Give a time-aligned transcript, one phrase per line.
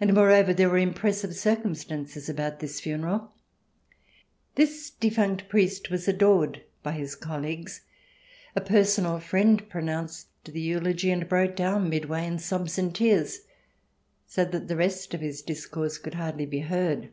[0.00, 3.32] And, moreover, there were impres sive circumstances about this funeral.
[4.54, 7.80] The defunct priest was adored by his colleagues;
[8.54, 12.36] a personal friend pronounced the eulogy, and broke down midway in i66 THE DESIRABLE ALIEN
[12.36, 12.40] [ch.
[12.40, 13.38] xii sobs and tears,
[14.28, 17.10] so that the rest of his discourse could hardly be heard.